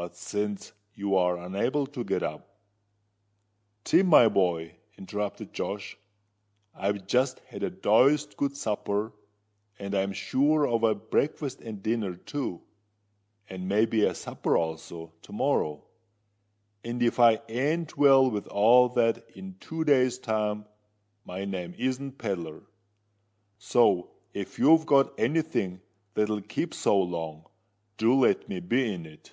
[0.00, 2.46] But since you're unable to get up——"
[3.82, 5.98] "Tim, my boy," interrupted Josh,
[6.72, 9.12] "I've just had a deuced good supper,
[9.76, 12.62] and I'm sure of a breakfast and a dinner too,
[13.48, 15.82] and may be a supper also, to morrow;
[16.84, 20.66] and if I ain't well with all that in two days' time,
[21.24, 22.62] my name isn't Pedler.
[23.58, 25.80] So, if you've got any thing
[26.14, 27.46] that'll keep so long,
[27.96, 29.32] do let me be in it.